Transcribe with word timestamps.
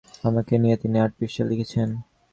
আমাকে 0.23 0.53
নিয়ে 0.63 0.75
তিনি 0.81 0.97
আট 1.03 1.11
পৃষ্ঠা 1.17 1.43
লিখেছেন। 1.49 1.89